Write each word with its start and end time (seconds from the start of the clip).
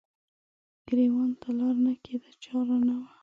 ګریوان 0.87 1.29
ته 1.41 1.49
لار 1.57 1.75
نه 1.85 1.93
کیده 2.03 2.31
چار 2.43 2.67
نه 2.87 2.95
وه 2.99 3.11